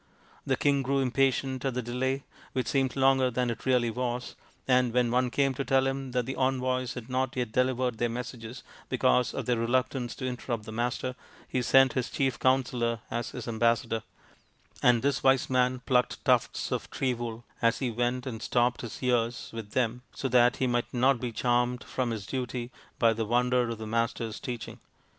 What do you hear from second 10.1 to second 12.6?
to interrupt the Master, he sent his chief